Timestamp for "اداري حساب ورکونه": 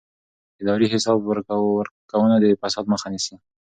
0.61-2.35